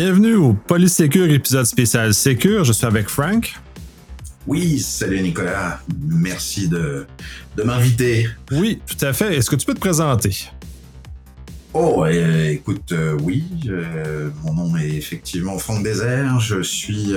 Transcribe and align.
Bienvenue 0.00 0.36
au 0.36 0.52
Polysecure 0.52 1.28
épisode 1.28 1.64
spécial 1.66 2.14
Secure. 2.14 2.62
Je 2.62 2.72
suis 2.72 2.86
avec 2.86 3.08
Frank. 3.08 3.56
Oui, 4.46 4.78
salut 4.78 5.20
Nicolas. 5.20 5.80
Merci 6.06 6.68
de, 6.68 7.04
de 7.56 7.62
m'inviter. 7.64 8.28
Oui, 8.52 8.80
tout 8.86 9.04
à 9.04 9.12
fait. 9.12 9.34
Est-ce 9.36 9.50
que 9.50 9.56
tu 9.56 9.66
peux 9.66 9.74
te 9.74 9.80
présenter? 9.80 10.50
Oh, 11.74 12.04
euh, 12.06 12.48
écoute, 12.48 12.92
euh, 12.92 13.18
oui. 13.24 13.42
euh, 13.66 14.30
mon 14.44 14.54
nom 14.54 14.76
est 14.76 14.88
effectivement 14.88 15.58
Franck 15.58 15.82
Désert. 15.82 16.38
Je 16.38 16.62
suis 16.62 17.14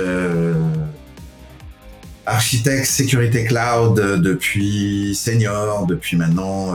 architecte 2.26 2.86
sécurité 2.86 3.44
cloud 3.44 3.94
depuis 4.20 5.14
senior, 5.14 5.86
depuis 5.86 6.16
maintenant, 6.16 6.72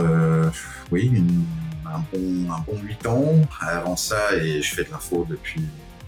oui, 0.90 1.10
une- 1.12 1.44
un, 1.84 2.02
bon, 2.10 2.50
un 2.50 2.64
bon 2.66 2.78
8 2.82 3.06
ans. 3.06 3.34
Avant 3.60 3.96
ça, 3.98 4.34
et 4.42 4.62
je 4.62 4.74
fais 4.74 4.84
de 4.84 4.90
l'info 4.90 5.26
depuis 5.28 5.60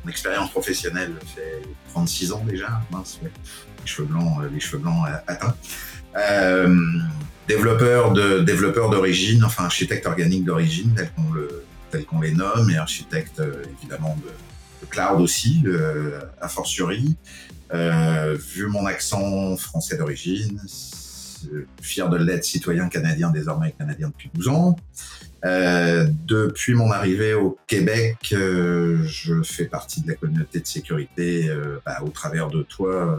mon 0.04 0.10
expérience 0.10 0.50
professionnelle, 0.50 1.12
fait 1.34 1.62
36 1.90 2.32
ans 2.32 2.44
déjà. 2.44 2.80
Mince, 2.90 3.18
ouais. 3.22 3.30
Les 3.82 3.86
cheveux 3.86 4.08
blancs, 4.08 4.42
euh, 4.42 4.48
les 4.52 4.60
cheveux 4.60 4.78
blancs 4.78 5.06
euh, 5.08 5.16
atteints. 5.26 5.56
Euh, 6.16 6.74
développeur 7.48 8.12
de 8.12 8.40
développeur 8.40 8.90
d'origine, 8.90 9.44
enfin 9.44 9.64
architecte 9.64 10.06
organique 10.06 10.44
d'origine, 10.44 10.92
tel 10.94 11.10
qu'on 11.12 11.32
le 11.32 11.64
tel 11.90 12.04
qu'on 12.04 12.20
les 12.20 12.32
nomme, 12.32 12.70
et 12.70 12.76
architecte 12.76 13.42
évidemment 13.80 14.16
de, 14.24 14.30
de 14.80 14.86
cloud 14.90 15.20
aussi, 15.20 15.62
euh, 15.66 16.20
a 16.40 16.48
fortiori. 16.48 17.16
Euh, 17.72 18.36
vu 18.36 18.66
mon 18.66 18.86
accent 18.86 19.56
français 19.56 19.96
d'origine, 19.96 20.60
fier 21.80 22.08
de 22.08 22.16
l'être 22.16 22.44
citoyen 22.44 22.88
canadien 22.88 23.30
désormais 23.30 23.72
canadien 23.72 24.08
depuis 24.08 24.30
12 24.34 24.48
ans. 24.48 24.76
Euh, 25.44 26.06
depuis 26.26 26.74
mon 26.74 26.90
arrivée 26.90 27.32
au 27.32 27.58
Québec, 27.66 28.16
euh, 28.32 29.02
je 29.04 29.42
fais 29.42 29.64
partie 29.64 30.02
de 30.02 30.08
la 30.08 30.14
communauté 30.14 30.60
de 30.60 30.66
sécurité 30.66 31.48
euh, 31.48 31.78
bah, 31.86 31.98
au 32.04 32.10
travers 32.10 32.48
de 32.48 32.62
toi 32.62 32.90
euh, 32.90 33.16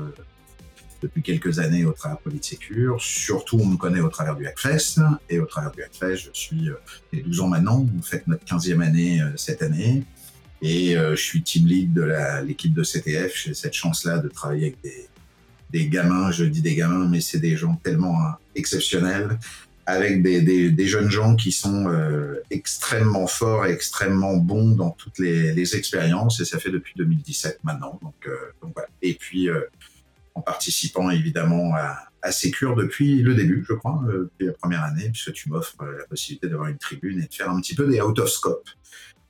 depuis 1.02 1.22
quelques 1.22 1.59
années 1.59 1.86
au 1.86 1.91
travers 1.91 2.17
de 2.17 2.23
PolitSecure. 2.23 3.02
Surtout, 3.02 3.59
on 3.59 3.66
me 3.66 3.78
connaît 3.78 4.00
au 4.00 4.09
travers 4.09 4.35
du 4.35 4.45
Hackfest. 4.47 5.00
Et 5.30 5.39
au 5.39 5.45
travers 5.45 5.72
du 5.72 5.83
Hackfest, 5.83 6.17
je 6.17 6.30
suis 6.33 6.69
euh, 6.69 6.75
j'ai 7.11 7.22
12 7.22 7.41
ans 7.41 7.47
maintenant. 7.47 7.85
On 7.97 8.02
fête 8.02 8.28
notre 8.28 8.45
15e 8.45 8.81
année 8.81 9.22
euh, 9.22 9.31
cette 9.35 9.61
année. 9.61 10.03
Et 10.61 10.95
euh, 10.95 11.16
je 11.16 11.22
suis 11.22 11.41
team 11.41 11.66
lead 11.66 11.94
de 11.94 12.13
l'équipe 12.45 12.73
de 12.73 12.83
CTF. 12.83 13.35
J'ai 13.35 13.53
cette 13.53 13.73
chance-là 13.73 14.19
de 14.19 14.30
travailler 14.30 14.67
avec 14.67 14.81
des, 14.83 15.08
des 15.72 15.88
gamins. 15.88 16.31
Je 16.31 16.45
dis 16.45 16.61
des 16.61 16.75
gamins, 16.75 17.08
mais 17.09 17.22
c'est 17.22 17.39
des 17.39 17.55
gens 17.55 17.75
tellement 17.83 18.19
hein, 18.22 18.38
exceptionnels. 18.55 19.38
Avec 19.88 20.22
des, 20.22 20.41
des, 20.41 20.69
des 20.69 20.88
jeunes 20.88 21.09
gens 21.09 21.36
qui 21.36 21.52
sont 21.52 21.89
euh, 21.89 22.36
extrêmement 22.52 23.25
forts 23.28 23.66
et 23.66 23.72
extrêmement 23.72 24.38
bons 24.38 24.69
dans 24.69 24.91
toutes 24.91 25.17
les, 25.17 25.53
les 25.53 25.75
expériences. 25.75 26.39
Et 26.39 26.45
ça 26.45 26.59
fait 26.59 26.69
depuis 26.69 26.94
2017 26.97 27.59
maintenant. 27.63 28.00
Donc, 28.02 28.13
euh, 28.28 28.36
donc 28.61 28.73
voilà. 28.75 28.89
Et 29.02 29.16
puis, 29.16 29.50
euh, 29.50 29.61
en 30.36 30.42
participant 30.42 31.10
évidemment 31.10 31.76
à, 31.76 32.12
à 32.22 32.32
Secure 32.32 32.76
depuis 32.76 33.22
le 33.22 33.36
début, 33.36 33.66
je 33.68 33.74
crois, 33.74 34.02
euh, 34.08 34.24
depuis 34.32 34.48
la 34.48 34.54
première 34.54 34.84
année, 34.84 35.10
puisque 35.10 35.34
tu 35.34 35.50
m'offres 35.50 35.82
euh, 35.82 35.98
la 35.98 36.06
possibilité 36.06 36.48
d'avoir 36.48 36.70
une 36.70 36.78
tribune 36.78 37.20
et 37.22 37.28
de 37.28 37.34
faire 37.34 37.50
un 37.50 37.60
petit 37.60 37.76
peu 37.76 37.88
des 37.88 38.02
out 38.02 38.20
of 38.20 38.30
scope. 38.30 38.70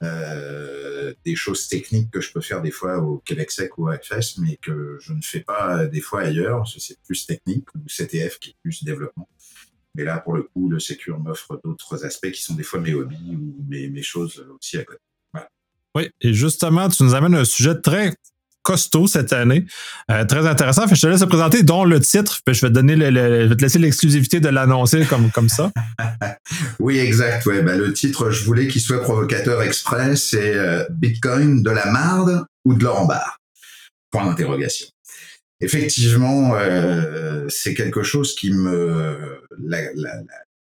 Euh, 0.03 1.13
des 1.23 1.35
choses 1.35 1.67
techniques 1.67 2.09
que 2.09 2.21
je 2.21 2.33
peux 2.33 2.41
faire 2.41 2.63
des 2.63 2.71
fois 2.71 2.97
au 2.97 3.19
Québec 3.19 3.51
Sec 3.51 3.77
ou 3.77 3.87
à 3.87 3.93
Hackfest, 3.93 4.39
mais 4.39 4.57
que 4.57 4.97
je 4.99 5.13
ne 5.13 5.21
fais 5.21 5.41
pas 5.41 5.85
des 5.85 6.01
fois 6.01 6.21
ailleurs, 6.21 6.67
c'est 6.67 6.99
plus 7.03 7.27
technique, 7.27 7.67
ou 7.75 7.81
CTF 7.87 8.39
qui 8.39 8.49
est 8.49 8.55
plus 8.63 8.83
développement. 8.83 9.29
Mais 9.93 10.03
là, 10.03 10.19
pour 10.19 10.33
le 10.33 10.43
coup, 10.43 10.69
le 10.69 10.79
Secure 10.79 11.19
m'offre 11.19 11.61
d'autres 11.63 12.03
aspects 12.03 12.31
qui 12.31 12.41
sont 12.41 12.55
des 12.55 12.63
fois 12.63 12.79
mes 12.79 12.95
hobbies 12.95 13.35
ou 13.35 13.63
mes, 13.67 13.89
mes 13.89 14.01
choses 14.01 14.43
aussi 14.57 14.79
à 14.79 14.85
côté. 14.85 14.99
Oui, 15.93 16.09
et 16.21 16.33
justement, 16.33 16.87
tu 16.87 17.03
nous 17.03 17.13
amènes 17.13 17.35
un 17.35 17.45
sujet 17.45 17.75
très 17.75 18.13
costaud 18.63 19.07
cette 19.07 19.33
année, 19.33 19.65
euh, 20.09 20.25
très 20.25 20.47
intéressant. 20.47 20.83
Je 20.87 20.99
te 20.99 21.07
laisse 21.07 21.19
te 21.21 21.25
présenter, 21.25 21.63
dont 21.63 21.83
le 21.83 21.99
titre. 21.99 22.39
Je 22.47 22.53
vais 22.61 22.67
te 22.69 22.73
donner 22.73 22.95
le- 22.95 23.53
laisser 23.55 23.79
l'exclusivité 23.79 24.39
de 24.39 24.49
l'annoncer 24.49 25.05
comme, 25.05 25.31
comme 25.31 25.49
ça. 25.49 25.71
Oui, 26.79 26.97
exact. 26.99 27.45
Ouais, 27.45 27.61
bah, 27.61 27.75
le 27.75 27.93
titre, 27.93 28.29
je 28.31 28.43
voulais 28.43 28.67
qu'il 28.67 28.81
soit 28.81 29.01
provocateur 29.01 29.61
exprès, 29.61 30.15
c'est 30.15 30.55
euh, 30.55 30.83
Bitcoin 30.89 31.63
de 31.63 31.71
la 31.71 31.85
marde 31.91 32.45
ou 32.65 32.73
de 32.73 32.83
l'or 32.83 33.07
Point 34.11 34.25
d'interrogation. 34.25 34.87
Effectivement, 35.61 36.55
euh, 36.55 37.45
c'est 37.49 37.73
quelque 37.73 38.03
chose 38.03 38.35
qui 38.35 38.51
me, 38.51 39.39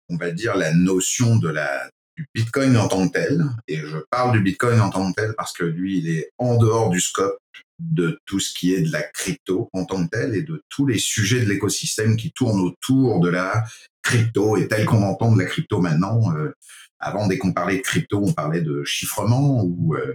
on 0.09 0.17
va 0.17 0.31
dire 0.31 0.57
la 0.57 0.73
notion 0.73 1.37
de 1.37 1.49
la 1.49 1.89
du 2.17 2.27
Bitcoin 2.35 2.77
en 2.79 2.89
tant 2.89 3.07
que 3.07 3.13
tel, 3.13 3.45
et 3.69 3.77
je 3.77 3.99
parle 4.11 4.33
du 4.33 4.41
Bitcoin 4.41 4.81
en 4.81 4.89
tant 4.89 5.13
que 5.13 5.21
tel 5.21 5.35
parce 5.37 5.53
que 5.53 5.65
lui, 5.65 5.99
il 5.99 6.09
est 6.09 6.31
en 6.39 6.57
dehors 6.57 6.89
du 6.89 6.99
scope 6.99 7.37
de 7.79 8.19
tout 8.25 8.41
ce 8.41 8.55
qui 8.55 8.75
est 8.75 8.83
de 8.83 8.93
la 8.93 9.03
crypto 9.03 9.69
en 9.73 9.85
tant 9.85 10.05
que 10.05 10.11
tel 10.11 10.35
et 10.35 10.43
de 10.43 10.63
tous 10.69 10.87
les 10.87 10.99
sujets 10.99 11.41
de 11.41 11.49
l'écosystème 11.49 12.17
qui 12.17 12.33
tournent 12.33 12.61
autour 12.61 13.21
de 13.21 13.29
la 13.29 13.65
crypto 14.03 14.57
et 14.57 14.69
tel 14.69 14.85
qu'on 14.87 15.03
entend 15.03 15.33
de 15.33 15.39
la 15.39 15.47
crypto 15.47 15.81
maintenant. 15.81 16.35
euh, 16.37 16.53
avant, 16.99 17.27
dès 17.27 17.37
qu'on 17.39 17.53
parlait 17.53 17.77
de 17.77 17.83
crypto, 17.83 18.23
on 18.25 18.33
parlait 18.33 18.63
de 18.63 18.83
chiffrement 18.85 19.63
ou, 19.63 19.95
euh, 19.95 20.15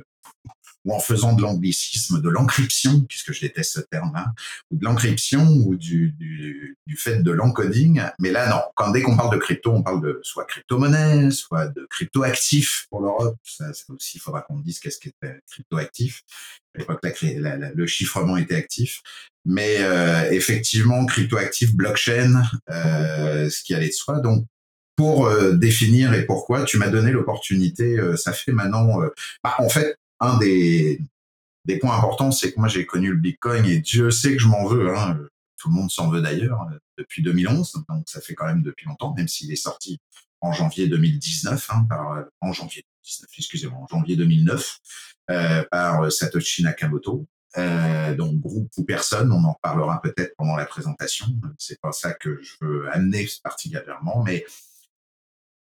ou 0.86 0.94
en 0.96 1.00
faisant 1.00 1.34
de 1.34 1.42
l'anglicisme, 1.42 2.22
de 2.22 2.30
l'encryption, 2.30 3.02
puisque 3.02 3.34
je 3.34 3.42
déteste 3.42 3.74
ce 3.74 3.81
terme-là, 3.81 4.34
ou 4.72 4.78
de 4.78 4.84
l'encryption 4.84 5.46
ou 5.47 5.75
du, 5.75 6.12
du, 6.12 6.78
du 6.88 6.97
fait 6.97 7.22
de 7.22 7.31
l'encoding. 7.31 8.02
Mais 8.19 8.31
là, 8.31 8.50
non. 8.50 8.62
Quand 8.75 8.91
dès 8.91 9.02
qu'on 9.02 9.16
parle 9.16 9.34
de 9.34 9.40
crypto, 9.40 9.72
on 9.72 9.84
parle 9.84 10.02
de 10.02 10.20
soit 10.24 10.46
crypto-monnaie, 10.46 11.31
soit 11.31 11.68
de 11.68 11.86
crypto-actif 11.90 12.88
pour 12.90 13.02
l'Europe. 13.02 13.38
Ça, 13.44 13.74
ça 13.74 13.84
aussi, 13.94 14.18
il 14.18 14.22
faudra 14.22 14.41
qu'on 14.41 14.59
dise 14.59 14.80
qu'est-ce 14.80 15.00
qu'était 15.00 15.40
crypto-actif. 15.50 16.24
À 16.75 16.80
l'époque, 16.80 17.02
le 17.03 17.86
chiffrement 17.88 18.38
était 18.38 18.56
actif. 18.56 19.02
Mais 19.46 19.78
euh, 19.80 20.30
effectivement, 20.31 21.06
crypto-actif, 21.06 21.74
blockchain, 21.75 22.44
euh, 22.70 23.50
ce 23.50 23.64
qui 23.64 23.74
allait 23.74 23.88
de 23.90 23.94
soi. 23.94 24.20
Donc, 24.20 24.46
pour 24.96 25.25
euh, 25.25 25.53
définir 25.53 26.14
et 26.14 26.25
pourquoi, 26.25 26.64
tu 26.64 26.78
m'as 26.78 26.90
donné 26.90 27.12
l'opportunité. 27.12 27.97
euh, 27.97 28.16
ça 28.16 28.34
fait 28.34 28.52
maintenant, 28.52 29.02
euh, 29.02 29.09
bah, 29.44 29.56
en 29.58 29.70
fait, 29.70 29.96
un 30.22 30.38
des 30.38 31.00
points 31.82 31.98
importants, 31.98 32.32
c'est 32.32 32.54
que 32.54 32.59
moi 32.59 32.70
j'ai 32.70 32.86
connu 32.86 33.09
le 33.09 33.18
Bitcoin 33.18 33.66
et 33.66 33.80
Dieu 33.80 34.12
sait 34.12 34.34
que 34.34 34.40
je 34.40 34.48
m'en 34.48 34.66
veux. 34.66 34.96
Hein. 34.96 35.20
Tout 35.58 35.70
le 35.70 35.76
monde 35.76 35.92
s'en 35.92 36.09
veut 36.09 36.22
d'ailleurs 36.22 36.62
euh, 36.72 36.78
depuis 36.98 37.22
2011, 37.22 37.84
donc 37.90 38.04
ça 38.08 38.22
fait 38.22 38.34
quand 38.34 38.46
même 38.46 38.64
depuis 38.64 38.88
longtemps, 38.88 39.14
même 39.16 39.28
s'il 39.28 39.52
est 39.52 39.56
sorti 39.56 40.00
en 40.42 40.52
janvier 40.54 40.88
2019, 40.88 41.68
hein, 41.70 41.86
par 41.88 42.14
euh, 42.14 42.24
en 42.42 42.52
janvier 42.52 42.84
2019, 43.06 43.30
excusez-moi, 43.38 43.80
en 43.80 43.88
janvier 43.88 44.16
2009 44.16 44.80
euh, 45.30 45.64
par 45.70 46.12
Satoshi 46.12 46.64
Nakamoto. 46.64 47.28
Euh, 47.58 48.16
donc 48.16 48.40
groupe 48.40 48.72
ou 48.78 48.86
personne, 48.86 49.32
on 49.32 49.44
en 49.44 49.58
parlera 49.62 50.02
peut-être 50.02 50.34
pendant 50.38 50.56
la 50.56 50.66
présentation. 50.66 51.28
C'est 51.58 51.80
pas 51.82 51.92
ça 51.92 52.14
que 52.14 52.42
je 52.42 52.53
veux 52.62 52.90
amener 52.94 53.28
particulièrement, 53.44 54.24
mais 54.24 54.46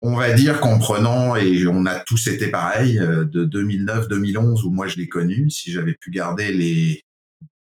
on 0.01 0.15
va 0.15 0.31
dire 0.33 0.59
qu'en 0.59 0.77
prenant, 0.77 1.35
et 1.35 1.65
on 1.67 1.85
a 1.85 1.99
tous 1.99 2.27
été 2.27 2.49
pareil, 2.49 2.99
euh, 2.99 3.25
de 3.25 3.45
2009-2011 3.45 4.63
où 4.63 4.69
moi 4.69 4.87
je 4.87 4.97
l'ai 4.97 5.09
connu, 5.09 5.49
si 5.49 5.71
j'avais 5.71 5.93
pu 5.93 6.11
garder 6.11 6.51
les 6.51 7.03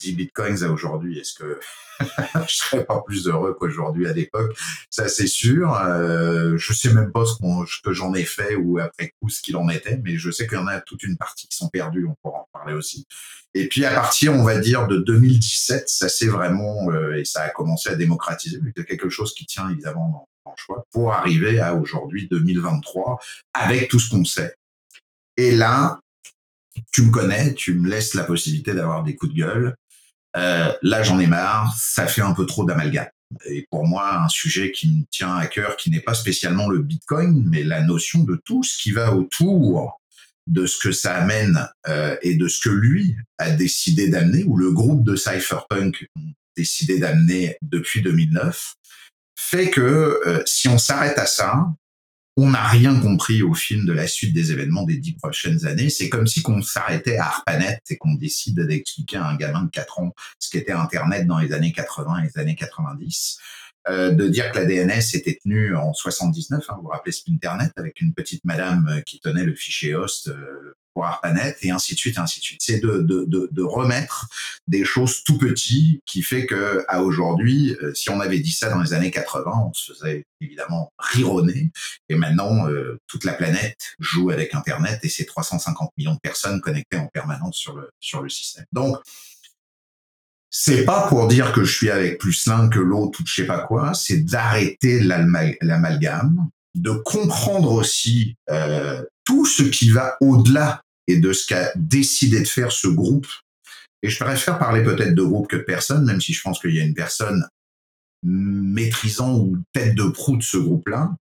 10 0.01 0.13
bitcoins 0.13 0.63
à 0.63 0.71
aujourd'hui, 0.71 1.19
est-ce 1.19 1.35
que 1.35 1.59
je 2.49 2.55
serais 2.55 2.85
pas 2.85 3.03
plus 3.07 3.27
heureux 3.27 3.57
qu'aujourd'hui 3.59 4.07
à 4.07 4.13
l'époque? 4.13 4.55
Ça 4.91 5.09
c'est 5.09 5.27
sûr. 5.27 5.75
Euh, 5.75 6.57
je 6.59 6.73
sais 6.75 6.93
même 6.93 7.11
pas 7.11 7.25
ce, 7.25 7.81
que 7.83 7.93
j'en 7.93 8.15
ai 8.15 8.25
fait 8.25 8.55
ou 8.55 8.79
après 8.79 9.13
coup 9.21 9.31
ce 9.31 9.41
qu'il 9.41 9.57
en 9.57 9.69
était, 9.71 9.99
mais 10.05 10.19
je 10.19 10.31
sais 10.31 10.47
qu'il 10.47 10.59
y 10.59 10.61
en 10.61 10.67
a 10.67 10.81
toute 10.81 11.03
une 11.03 11.17
partie 11.17 11.49
qui 11.49 11.57
sont 11.57 11.69
perdues, 11.69 12.07
on 12.07 12.15
pourra 12.23 12.41
en 12.41 12.49
parler 12.53 12.75
aussi. 12.75 13.07
Et 13.55 13.69
puis 13.69 13.87
à 13.87 13.95
partir, 13.95 14.35
on 14.35 14.43
va 14.43 14.59
dire, 14.59 14.87
de 14.87 14.99
2017, 14.99 15.89
ça 15.89 16.11
s'est 16.11 16.29
vraiment, 16.29 16.91
euh, 16.91 17.15
et 17.15 17.25
ça 17.25 17.43
a 17.43 17.49
commencé 17.49 17.89
à 17.89 17.95
démocratiser, 17.95 18.59
mais 18.63 18.73
c'est 18.77 18.85
quelque 18.85 19.09
chose 19.09 19.33
qui 19.34 19.47
tient 19.47 19.71
évidemment 19.71 20.10
dans 20.10 20.28
pour 20.93 21.13
arriver 21.13 21.60
à 21.60 21.75
aujourd'hui 21.75 22.28
2023, 22.31 23.19
avec 23.54 23.89
tout 23.89 23.98
ce 23.98 24.10
qu'on 24.10 24.25
sait. 24.25 24.54
Et 25.37 25.51
là, 25.51 26.01
tu 26.93 27.03
me 27.03 27.10
connais, 27.10 27.54
tu 27.54 27.75
me 27.75 27.89
laisses 27.89 28.15
la 28.15 28.25
possibilité 28.25 28.75
d'avoir 28.75 29.03
des 29.03 29.15
coups 29.15 29.33
de 29.33 29.39
gueule. 29.39 29.77
Euh, 30.37 30.72
là, 30.83 31.03
j'en 31.03 31.19
ai 31.19 31.27
marre, 31.27 31.75
ça 31.78 32.07
fait 32.07 32.22
un 32.22 32.33
peu 32.33 32.47
trop 32.47 32.65
d'amalgame. 32.65 33.09
Et 33.47 33.66
pour 33.71 33.87
moi, 33.87 34.19
un 34.22 34.28
sujet 34.28 34.71
qui 34.71 34.89
me 34.91 35.04
tient 35.10 35.34
à 35.34 35.47
cœur, 35.47 35.77
qui 35.77 35.91
n'est 35.91 36.01
pas 36.01 36.15
spécialement 36.15 36.69
le 36.69 36.81
Bitcoin, 36.81 37.45
mais 37.48 37.65
la 37.65 37.83
notion 37.83 38.22
de 38.22 38.41
tout 38.45 38.63
ce 38.63 38.78
qui 38.78 38.93
va 38.93 39.15
autour 39.15 40.01
de 40.47 40.66
ce 40.66 40.78
que 40.78 40.93
ça 40.93 41.16
amène 41.16 41.69
euh, 41.89 42.16
et 42.22 42.37
de 42.37 42.47
ce 42.47 42.60
que 42.60 42.69
lui 42.69 43.16
a 43.39 43.51
décidé 43.51 44.09
d'amener, 44.09 44.45
ou 44.45 44.57
le 44.57 44.71
groupe 44.71 45.04
de 45.04 45.16
Cypherpunk 45.16 46.07
a 46.16 46.21
décidé 46.57 46.98
d'amener 46.98 47.57
depuis 47.63 48.03
2009, 48.03 48.75
fait 49.36 49.71
que 49.71 50.21
euh, 50.27 50.42
si 50.47 50.68
on 50.68 50.78
s'arrête 50.78 51.18
à 51.18 51.27
ça, 51.27 51.66
on 52.38 52.50
n'a 52.50 52.65
rien 52.65 53.00
compris 53.00 53.42
au 53.42 53.54
film 53.54 53.86
de 53.86 53.92
la 53.92 54.06
suite 54.06 54.34
des 54.34 54.53
événements 54.53 54.84
des 54.84 54.98
dix 54.98 55.15
prochaines 55.15 55.65
années. 55.66 55.88
C'est 55.88 56.10
comme 56.10 56.27
si 56.27 56.42
qu'on 56.42 56.60
s'arrêtait 56.60 57.16
à 57.16 57.27
ARPANET 57.27 57.80
et 57.88 57.97
qu'on 57.97 58.15
décide 58.15 58.60
d'expliquer 58.60 59.16
à 59.16 59.27
un 59.28 59.36
gamin 59.36 59.62
de 59.62 59.71
4 59.71 60.00
ans 60.00 60.15
ce 60.38 60.50
qu'était 60.50 60.72
Internet 60.72 61.27
dans 61.27 61.38
les 61.38 61.53
années 61.53 61.72
80 61.72 62.18
et 62.18 62.22
les 62.24 62.38
années 62.38 62.56
90. 62.56 63.38
Euh, 63.88 64.10
de 64.10 64.27
dire 64.27 64.50
que 64.50 64.59
la 64.59 64.65
DNS 64.65 65.15
était 65.15 65.38
tenue 65.41 65.77
en 65.77 65.94
79, 65.94 66.65
hein, 66.68 66.74
vous 66.77 66.83
vous 66.83 66.88
rappelez 66.88 67.12
Spinternet, 67.12 67.72
avec 67.77 68.00
une 68.00 68.12
petite 68.15 68.44
madame 68.44 68.88
euh, 68.88 69.00
qui 69.00 69.21
tenait 69.21 69.44
le 69.44 69.54
fichier 69.54 69.94
host 69.94 70.27
euh, 70.27 70.74
ARPANET 71.04 71.57
et 71.63 71.71
ainsi 71.71 71.95
de 71.95 71.98
suite, 71.98 72.16
et 72.16 72.21
ainsi 72.21 72.41
de 72.41 72.45
suite. 72.45 72.60
C'est 72.63 72.81
de, 72.81 72.98
de, 72.98 73.25
de, 73.27 73.48
de, 73.51 73.63
remettre 73.63 74.28
des 74.69 74.84
choses 74.84 75.22
tout 75.25 75.39
petits 75.39 76.01
qui 76.07 76.22
fait 76.22 76.47
que 76.47 76.84
à 76.89 77.03
aujourd'hui, 77.03 77.77
euh, 77.83 77.95
si 77.95 78.10
on 78.10 78.21
avait 78.21 78.39
dit 78.41 78.53
ça 78.53 78.71
dans 78.71 78.81
les 78.81 78.93
années 78.93 79.10
80, 79.10 79.51
on 79.69 79.72
se 79.72 79.93
faisait 79.93 80.25
évidemment 80.41 80.93
rironner. 80.98 81.71
Et 82.09 82.15
maintenant, 82.15 82.69
euh, 82.69 82.98
toute 83.07 83.25
la 83.25 83.33
planète 83.33 83.95
joue 83.98 84.31
avec 84.31 84.54
Internet 84.54 85.01
et 85.03 85.09
c'est 85.09 85.25
350 85.25 85.91
millions 85.97 86.15
de 86.15 86.21
personnes 86.22 86.60
connectées 86.60 86.98
en 86.98 87.09
permanence 87.09 87.57
sur 87.57 87.77
le, 87.77 87.91
sur 88.01 88.22
le 88.22 88.28
système. 88.28 88.65
Donc, 88.72 88.98
c'est 90.51 90.87
pas 90.87 91.07
pour 91.09 91.28
dire 91.28 91.53
que 91.53 91.65
je 91.65 91.77
suis 91.77 91.91
avec 91.91 92.19
plus 92.19 92.47
l'un 92.47 92.69
que 92.69 92.78
l'autre 92.78 93.21
ou 93.21 93.27
je 93.27 93.34
sais 93.34 93.47
pas 93.47 93.60
quoi, 93.60 93.93
c'est 93.93 94.25
d'arrêter 94.25 95.01
l'amalgame, 95.01 96.48
de 96.75 96.93
comprendre 96.93 97.72
aussi 97.72 98.37
euh, 98.51 99.03
tout 99.25 99.45
ce 99.45 99.65
qui 99.65 99.91
va 99.91 100.16
au-delà 100.21 100.81
et 101.07 101.17
de 101.17 101.33
ce 101.33 101.47
qu'a 101.47 101.73
décidé 101.77 102.41
de 102.41 102.49
faire 102.49 102.73
ce 102.73 102.89
groupe. 102.89 103.27
Et 104.03 104.09
je 104.09 104.23
préfère 104.23 104.59
parler 104.59 104.83
peut-être 104.83 105.15
de 105.15 105.23
groupe 105.23 105.49
que 105.49 105.57
de 105.57 105.63
personne, 105.63 106.05
même 106.05 106.21
si 106.21 106.33
je 106.33 106.43
pense 106.43 106.61
qu'il 106.61 106.75
y 106.75 106.81
a 106.81 106.85
une 106.85 106.95
personne 106.95 107.47
maîtrisant 108.23 109.39
ou 109.39 109.59
tête 109.73 109.95
de 109.95 110.05
proue 110.05 110.37
de 110.37 110.43
ce 110.43 110.57
groupe-là, 110.57 111.15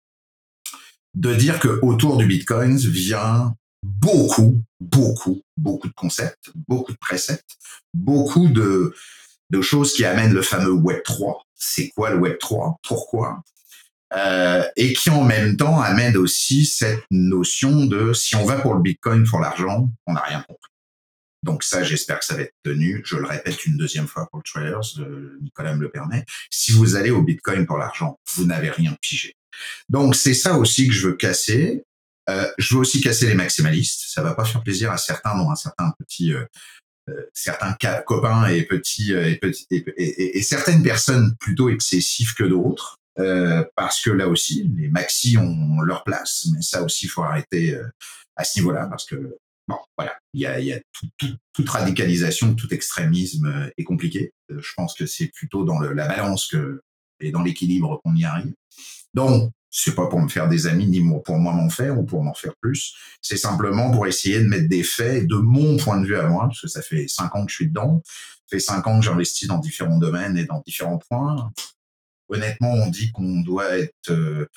de 1.14 1.34
dire 1.34 1.60
que 1.60 1.80
autour 1.82 2.18
du 2.18 2.26
Bitcoin 2.26 2.78
vient 2.78 3.56
beaucoup, 3.84 4.62
beaucoup, 4.80 5.42
beaucoup 5.58 5.88
de 5.88 5.94
concepts, 5.94 6.52
beaucoup 6.68 6.92
de 6.92 6.98
préceptes, 6.98 7.58
beaucoup 7.94 8.50
de, 8.50 8.94
de 9.52 9.62
choses 9.62 9.94
qui 9.94 10.06
amènent 10.06 10.34
le 10.34 10.42
fameux 10.42 10.72
Web 10.72 11.04
3. 11.04 11.44
C'est 11.54 11.90
quoi 11.90 12.12
le 12.12 12.18
Web 12.18 12.38
3 12.40 12.78
Pourquoi? 12.84 13.44
Euh, 14.16 14.64
et 14.76 14.94
qui 14.94 15.10
en 15.10 15.24
même 15.24 15.58
temps 15.58 15.82
amène 15.82 16.18
aussi 16.18 16.66
cette 16.66 17.04
notion 17.12 17.86
de 17.86 18.14
si 18.14 18.36
on 18.36 18.46
va 18.46 18.60
pour 18.60 18.74
le 18.74 18.82
Bitcoin 18.82 19.26
pour 19.26 19.40
l'argent, 19.40 19.90
on 20.08 20.14
n'a 20.14 20.22
rien 20.22 20.42
compris. 20.42 20.72
Donc 21.44 21.64
ça, 21.64 21.84
j'espère 21.84 22.20
que 22.20 22.26
ça 22.26 22.36
va 22.36 22.42
être 22.42 22.56
tenu. 22.64 23.04
Je 23.06 23.18
le 23.18 23.26
répète 23.26 23.66
une 23.66 23.78
deuxième 23.78 24.08
fois 24.08 24.28
pour 24.32 24.40
le 24.40 24.44
Traders, 24.44 24.82
Nicolas 25.42 25.76
me 25.76 25.82
le 25.82 25.90
permet. 25.90 26.26
Si 26.50 26.72
vous 26.72 26.96
allez 26.96 27.12
au 27.12 27.22
Bitcoin 27.22 27.68
pour 27.68 27.78
l'argent, 27.78 28.20
vous 28.34 28.46
n'avez 28.46 28.72
rien 28.72 28.98
pigé. 29.00 29.36
Donc 29.90 30.16
c'est 30.16 30.34
ça 30.34 30.58
aussi 30.58 30.88
que 30.88 30.94
je 30.94 31.10
veux 31.10 31.16
casser. 31.16 31.84
Euh, 32.30 32.48
je 32.58 32.74
veux 32.74 32.82
aussi 32.82 33.02
casser 33.02 33.28
les 33.28 33.36
maximalistes. 33.36 34.06
Ça 34.08 34.24
va 34.24 34.34
pas 34.34 34.46
faire 34.46 34.64
plaisir 34.64 34.92
à 34.92 34.98
certains, 34.98 35.38
dont 35.38 35.52
un 35.52 35.56
certain 35.56 35.94
petit, 36.00 36.34
euh, 36.34 36.46
euh 37.10 37.30
certains 37.34 37.76
copains 38.06 38.48
et 38.48 38.64
petits, 38.64 39.14
euh, 39.14 39.30
et, 39.30 39.36
petits 39.36 39.68
et, 39.70 39.86
et, 39.98 40.38
et, 40.40 40.42
certaines 40.42 40.82
personnes 40.82 41.36
plutôt 41.40 41.70
excessives 41.70 42.34
que 42.34 42.44
d'autres. 42.44 42.98
Euh, 43.20 43.64
parce 43.76 44.02
que 44.02 44.10
là 44.10 44.28
aussi, 44.28 44.70
les 44.76 44.90
maxi 44.90 45.38
ont 45.38 45.82
leur 45.82 46.04
place, 46.04 46.48
mais 46.54 46.62
ça 46.62 46.84
aussi, 46.84 47.06
il 47.06 47.10
faut 47.10 47.24
arrêter 47.24 47.76
euh, 47.76 47.88
à 48.36 48.44
ce 48.44 48.60
niveau-là, 48.60 48.88
parce 48.88 49.06
que 49.06 49.38
bon, 49.68 49.78
voilà, 49.98 50.18
il 50.34 50.42
y 50.42 50.46
a, 50.46 50.60
y 50.60 50.74
a 50.74 50.80
tout, 50.92 51.08
tout, 51.18 51.36
toute 51.54 51.70
radicalisation, 51.70 52.56
tout 52.56 52.74
extrémisme 52.74 53.46
euh, 53.46 53.70
est 53.78 53.84
compliqué. 53.84 54.34
je 54.50 54.72
pense 54.76 54.94
que 54.94 55.06
c'est 55.06 55.28
plutôt 55.28 55.64
dans 55.64 55.80
le, 55.80 55.94
la 55.94 56.08
balance 56.08 56.48
que 56.48 56.82
et 57.22 57.32
dans 57.32 57.44
l'équilibre 57.44 58.02
qu'on 58.04 58.14
y 58.16 58.26
arrive. 58.26 58.54
Donc, 59.14 59.52
c'est 59.72 59.96
pas 59.96 60.08
pour 60.08 60.20
me 60.20 60.28
faire 60.28 60.50
des 60.50 60.68
amis 60.68 60.88
ni 60.88 61.02
pour 61.24 61.38
moi 61.38 61.54
m'en 61.54 61.70
faire 61.70 61.98
ou 61.98 62.04
pour 62.04 62.22
m'en 62.24 62.34
faire 62.34 62.54
plus. 62.62 62.94
C'est 63.22 63.38
simplement 63.38 63.92
pour 63.92 64.06
essayer 64.06 64.40
de 64.40 64.46
mettre 64.46 64.68
des 64.68 64.84
faits 64.84 65.26
de 65.28 65.36
mon 65.36 65.78
point 65.78 66.00
de 66.00 66.06
vue 66.06 66.18
à 66.18 66.28
moi, 66.28 66.44
parce 66.48 66.62
que 66.62 66.68
ça 66.68 66.82
fait 66.82 67.08
cinq 67.08 67.34
ans 67.36 67.46
que 67.46 67.52
je 67.52 67.56
suis 67.56 67.68
dedans, 67.68 68.02
ça 68.06 68.58
fait 68.58 68.60
cinq 68.60 68.86
ans 68.88 69.00
que 69.00 69.06
j'investis 69.06 69.48
dans 69.48 69.58
différents 69.60 69.98
domaines 69.98 70.38
et 70.38 70.46
dans 70.46 70.62
différents 70.66 70.98
points 70.98 71.52
honnêtement, 72.30 72.74
on 72.74 72.90
dit 72.90 73.12
qu'on 73.12 73.42
doit 73.42 73.78
être 73.78 74.12
euh, 74.12 74.48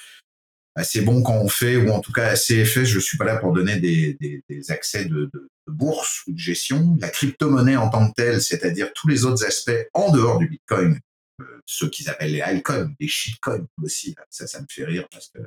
assez 0.75 1.01
bon 1.01 1.23
quand 1.23 1.37
on 1.37 1.49
fait, 1.49 1.77
ou 1.77 1.91
en 1.91 2.01
tout 2.01 2.13
cas 2.13 2.29
assez 2.29 2.57
effet. 2.57 2.85
Je 2.85 2.99
suis 2.99 3.19
pas 3.19 3.25
là 3.25 3.37
pour 3.37 3.53
donner 3.53 3.79
des, 3.79 4.17
des, 4.49 4.71
accès 4.71 5.05
de, 5.05 5.31
de, 5.33 5.49
de, 5.67 5.73
bourse 5.73 6.23
ou 6.27 6.33
de 6.33 6.39
gestion. 6.39 6.97
La 7.01 7.09
crypto-monnaie 7.09 7.77
en 7.77 7.91
tant 7.91 8.09
que 8.09 8.15
telle, 8.15 8.41
c'est-à-dire 8.41 8.93
tous 8.95 9.09
les 9.09 9.25
autres 9.25 9.45
aspects 9.45 9.89
en 9.93 10.11
dehors 10.13 10.39
du 10.39 10.49
Bitcoin, 10.49 10.99
euh, 11.41 11.61
ceux 11.67 11.89
qu'ils 11.89 12.09
appellent 12.09 12.33
les 12.33 12.41
altcoins, 12.41 12.93
les 12.99 13.09
shitcoins 13.09 13.67
aussi, 13.83 14.15
ça, 14.31 14.47
ça 14.47 14.61
me 14.61 14.67
fait 14.69 14.85
rire 14.85 15.07
parce 15.11 15.29
que 15.29 15.41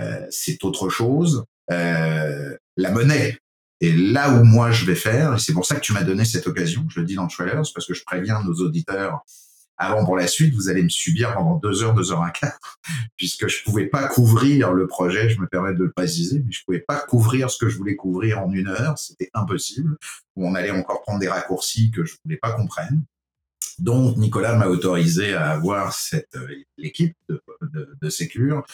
euh, 0.00 0.26
c'est 0.30 0.62
autre 0.64 0.88
chose. 0.88 1.44
Euh, 1.70 2.56
la 2.76 2.90
monnaie, 2.90 3.38
et 3.80 3.92
là 3.92 4.32
où 4.34 4.44
moi 4.44 4.70
je 4.72 4.84
vais 4.84 4.94
faire, 4.94 5.34
et 5.34 5.38
c'est 5.38 5.52
pour 5.52 5.66
ça 5.66 5.76
que 5.76 5.80
tu 5.80 5.92
m'as 5.92 6.02
donné 6.02 6.24
cette 6.24 6.46
occasion, 6.46 6.86
je 6.88 7.00
le 7.00 7.06
dis 7.06 7.14
dans 7.14 7.24
le 7.24 7.30
Trailers, 7.30 7.70
parce 7.74 7.86
que 7.86 7.94
je 7.94 8.02
préviens 8.04 8.42
nos 8.42 8.54
auditeurs 8.54 9.24
avant, 9.80 10.04
pour 10.04 10.14
la 10.14 10.26
suite, 10.26 10.54
vous 10.54 10.68
allez 10.68 10.82
me 10.82 10.90
subir 10.90 11.32
pendant 11.32 11.56
deux 11.56 11.82
heures, 11.82 11.94
deux 11.94 12.12
heures 12.12 12.22
un 12.22 12.28
quart, 12.28 12.78
puisque 13.16 13.48
je 13.48 13.64
pouvais 13.64 13.86
pas 13.86 14.08
couvrir 14.08 14.74
le 14.74 14.86
projet, 14.86 15.30
je 15.30 15.40
me 15.40 15.46
permets 15.46 15.72
de 15.72 15.84
le 15.84 15.90
préciser, 15.90 16.42
mais 16.44 16.52
je 16.52 16.62
pouvais 16.66 16.80
pas 16.80 17.00
couvrir 17.00 17.50
ce 17.50 17.56
que 17.56 17.70
je 17.70 17.78
voulais 17.78 17.96
couvrir 17.96 18.40
en 18.40 18.52
une 18.52 18.68
heure, 18.68 18.98
c'était 18.98 19.30
impossible, 19.32 19.96
ou 20.36 20.46
on 20.46 20.54
allait 20.54 20.70
encore 20.70 21.00
prendre 21.00 21.18
des 21.18 21.28
raccourcis 21.28 21.90
que 21.90 22.04
je 22.04 22.14
voulais 22.22 22.36
pas 22.36 22.52
qu'on 22.52 22.66
prenne. 22.66 23.04
Donc, 23.80 24.18
Nicolas 24.18 24.56
m'a 24.56 24.66
autorisé 24.66 25.34
à 25.34 25.50
avoir 25.50 25.92
cette 25.94 26.36
euh, 26.36 26.46
l'équipe 26.76 27.16
de, 27.28 27.40
de, 28.00 28.10
Sécure 28.10 28.64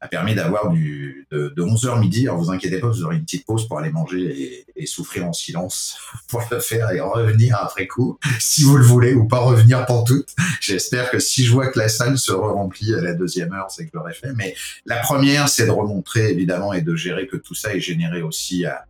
a 0.00 0.08
permis 0.08 0.34
d'avoir 0.34 0.70
du 0.70 1.26
de, 1.30 1.48
de 1.48 1.62
11h 1.62 1.98
midi. 2.00 2.26
Alors 2.26 2.38
vous 2.38 2.50
inquiétez 2.50 2.78
pas, 2.78 2.88
vous 2.88 3.02
aurez 3.04 3.16
une 3.16 3.24
petite 3.24 3.46
pause 3.46 3.68
pour 3.68 3.78
aller 3.78 3.90
manger 3.90 4.66
et, 4.76 4.86
souffrir 4.86 5.26
en 5.26 5.32
silence 5.32 5.98
pour 6.28 6.42
le 6.50 6.58
faire 6.60 6.90
et 6.90 7.00
revenir 7.00 7.56
après 7.56 7.86
coup, 7.86 8.18
si 8.38 8.64
vous 8.64 8.76
le 8.76 8.84
voulez, 8.84 9.14
ou 9.14 9.26
pas 9.26 9.40
revenir 9.40 9.84
pour 9.86 10.04
tout. 10.04 10.24
J'espère 10.60 11.10
que 11.10 11.18
si 11.18 11.44
je 11.44 11.52
vois 11.52 11.68
que 11.68 11.78
la 11.78 11.88
salle 11.88 12.18
se 12.18 12.32
remplit 12.32 12.94
à 12.94 13.00
la 13.00 13.14
deuxième 13.14 13.52
heure, 13.52 13.70
c'est 13.70 13.84
que 13.84 13.90
je 13.92 13.98
l'aurais 13.98 14.14
fait. 14.14 14.32
Mais 14.34 14.54
la 14.86 14.98
première, 14.98 15.48
c'est 15.48 15.66
de 15.66 15.70
remontrer 15.70 16.30
évidemment 16.30 16.72
et 16.72 16.82
de 16.82 16.94
gérer 16.96 17.26
que 17.26 17.36
tout 17.36 17.54
ça 17.54 17.74
est 17.74 17.80
généré 17.80 18.22
aussi 18.22 18.66
à, 18.66 18.86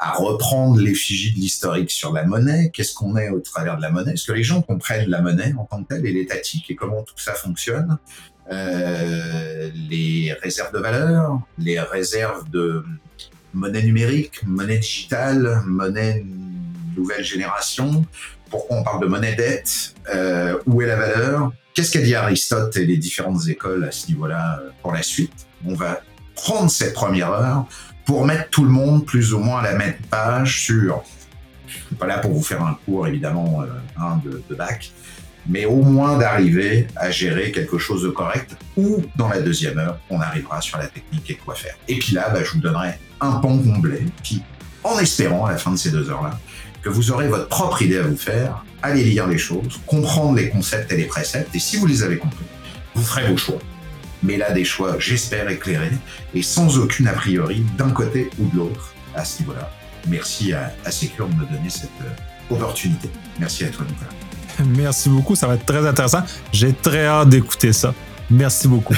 à 0.00 0.12
reprendre 0.12 0.80
l'effigie 0.80 1.32
de 1.34 1.38
l'historique 1.38 1.90
sur 1.90 2.12
la 2.12 2.24
monnaie. 2.24 2.70
Qu'est-ce 2.72 2.94
qu'on 2.94 3.18
est 3.18 3.28
au 3.28 3.40
travers 3.40 3.76
de 3.76 3.82
la 3.82 3.90
monnaie? 3.90 4.14
Est-ce 4.14 4.26
que 4.26 4.32
les 4.32 4.42
gens 4.42 4.62
comprennent 4.62 5.10
la 5.10 5.20
monnaie 5.20 5.54
en 5.58 5.64
tant 5.66 5.82
que 5.82 5.94
telle 5.94 6.06
et 6.06 6.12
l'étatique? 6.12 6.70
Et 6.70 6.74
comment 6.74 7.02
tout 7.02 7.18
ça 7.18 7.34
fonctionne? 7.34 7.98
Euh, 8.50 9.70
les 9.90 10.34
réserves 10.42 10.72
de 10.72 10.78
valeur, 10.78 11.38
les 11.58 11.78
réserves 11.78 12.48
de 12.48 12.82
monnaie 13.52 13.82
numérique, 13.82 14.42
monnaie 14.44 14.78
digitale, 14.78 15.60
monnaie 15.66 16.24
nouvelle 16.96 17.22
génération. 17.22 18.04
Pourquoi 18.48 18.78
on 18.78 18.82
parle 18.82 19.02
de 19.02 19.06
monnaie 19.06 19.34
dette? 19.34 19.94
Euh, 20.14 20.58
Où 20.66 20.80
est 20.80 20.86
la 20.86 20.96
valeur? 20.96 21.52
Qu'est-ce 21.74 21.92
qu'a 21.92 22.00
dit 22.00 22.14
Aristote 22.14 22.74
et 22.78 22.86
les 22.86 22.96
différentes 22.96 23.46
écoles 23.48 23.84
à 23.84 23.92
ce 23.92 24.08
niveau-là 24.08 24.60
euh, 24.62 24.70
pour 24.80 24.92
la 24.92 25.02
suite? 25.02 25.46
On 25.66 25.74
va 25.74 26.00
prendre 26.34 26.70
cette 26.70 26.94
première 26.94 27.30
heure 27.30 27.66
pour 28.04 28.24
mettre 28.24 28.48
tout 28.50 28.64
le 28.64 28.70
monde 28.70 29.04
plus 29.04 29.34
ou 29.34 29.38
moins 29.38 29.60
à 29.60 29.62
la 29.62 29.74
même 29.74 29.94
page 30.10 30.60
sur. 30.60 31.02
Je 31.66 31.74
suis 31.74 31.94
pas 31.94 32.06
là 32.06 32.18
pour 32.18 32.32
vous 32.32 32.42
faire 32.42 32.62
un 32.62 32.76
cours 32.84 33.06
évidemment 33.06 33.62
euh, 33.62 33.66
hein, 33.96 34.20
de, 34.24 34.54
bac, 34.54 34.90
mais 35.46 35.64
au 35.66 35.82
moins 35.82 36.18
d'arriver 36.18 36.88
à 36.96 37.10
gérer 37.10 37.52
quelque 37.52 37.78
chose 37.78 38.02
de 38.02 38.08
correct, 38.08 38.56
ou 38.76 39.02
dans 39.16 39.28
la 39.28 39.40
deuxième 39.40 39.78
heure, 39.78 39.98
on 40.10 40.20
arrivera 40.20 40.60
sur 40.60 40.78
la 40.78 40.86
technique 40.86 41.30
et 41.30 41.36
quoi 41.36 41.54
faire. 41.54 41.74
Et 41.86 41.98
puis 41.98 42.14
là, 42.14 42.30
bah, 42.30 42.40
je 42.44 42.52
vous 42.52 42.58
donnerai 42.58 42.98
un 43.20 43.32
pan 43.32 43.56
complet 43.58 44.04
qui, 44.22 44.42
en 44.82 44.98
espérant 44.98 45.46
à 45.46 45.52
la 45.52 45.58
fin 45.58 45.70
de 45.70 45.76
ces 45.76 45.90
deux 45.90 46.10
heures-là, 46.10 46.38
que 46.82 46.88
vous 46.88 47.10
aurez 47.10 47.28
votre 47.28 47.48
propre 47.48 47.82
idée 47.82 47.98
à 47.98 48.02
vous 48.02 48.16
faire, 48.16 48.64
allez 48.82 49.04
lire 49.04 49.26
les 49.26 49.38
choses, 49.38 49.80
comprendre 49.86 50.36
les 50.36 50.48
concepts 50.48 50.90
et 50.92 50.96
les 50.96 51.04
préceptes, 51.04 51.54
et 51.54 51.58
si 51.58 51.76
vous 51.76 51.86
les 51.86 52.02
avez 52.02 52.16
compris, 52.16 52.44
vous 52.94 53.02
ferez 53.02 53.28
vos 53.28 53.36
choix. 53.36 53.58
Mais 54.22 54.36
là, 54.36 54.52
des 54.52 54.64
choix, 54.64 54.96
j'espère, 54.98 55.48
éclairés, 55.48 55.92
et 56.34 56.42
sans 56.42 56.78
aucune 56.78 57.08
a 57.08 57.12
priori 57.12 57.64
d'un 57.78 57.90
côté 57.90 58.30
ou 58.38 58.46
de 58.48 58.56
l'autre 58.56 58.94
à 59.14 59.24
ce 59.24 59.40
niveau-là. 59.40 59.70
Merci 60.08 60.52
à, 60.52 60.72
à 60.84 60.90
Secure 60.90 61.28
de 61.28 61.34
me 61.34 61.44
donner 61.44 61.70
cette 61.70 61.90
euh, 62.02 62.54
opportunité. 62.54 63.10
Merci 63.38 63.64
à 63.64 63.68
toi, 63.68 63.84
Nicolas. 63.88 64.10
Merci 64.76 65.08
beaucoup, 65.08 65.34
ça 65.34 65.46
va 65.46 65.54
être 65.54 65.66
très 65.66 65.86
intéressant. 65.86 66.22
J'ai 66.52 66.72
très 66.72 67.06
hâte 67.06 67.28
d'écouter 67.28 67.72
ça. 67.72 67.94
Merci 68.30 68.68
beaucoup. 68.68 68.96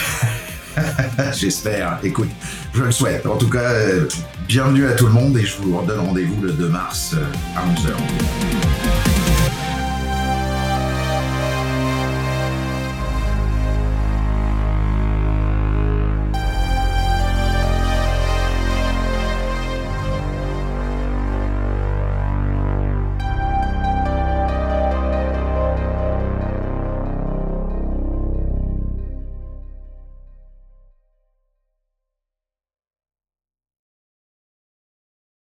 J'espère. 1.34 1.98
Écoute, 2.02 2.30
je 2.74 2.82
le 2.82 2.92
souhaite. 2.92 3.26
En 3.26 3.36
tout 3.36 3.48
cas, 3.48 3.70
euh, 3.70 4.08
bienvenue 4.48 4.86
à 4.86 4.92
tout 4.92 5.06
le 5.06 5.12
monde 5.12 5.36
et 5.36 5.44
je 5.44 5.56
vous 5.58 5.76
redonne 5.76 6.00
rendez-vous 6.00 6.40
le 6.42 6.52
2 6.52 6.68
mars 6.68 7.14
euh, 7.14 7.24
à 7.56 7.66
11h. 7.66 8.71